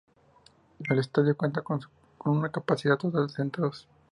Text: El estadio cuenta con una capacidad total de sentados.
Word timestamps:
El 0.89 0.97
estadio 0.97 1.37
cuenta 1.37 1.61
con 1.61 1.79
una 2.25 2.49
capacidad 2.51 2.97
total 2.97 3.27
de 3.27 3.33
sentados. 3.33 3.87